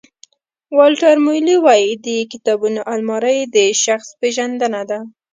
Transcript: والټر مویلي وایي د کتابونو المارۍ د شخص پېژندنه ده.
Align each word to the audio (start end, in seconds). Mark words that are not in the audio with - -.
والټر 0.77 1.15
مویلي 1.25 1.57
وایي 1.65 1.91
د 2.05 2.07
کتابونو 2.31 2.79
المارۍ 2.93 3.39
د 3.55 3.57
شخص 3.83 4.07
پېژندنه 4.21 4.81
ده. 4.89 4.99